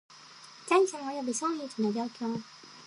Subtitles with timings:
[0.67, 2.39] 財産および損益の状況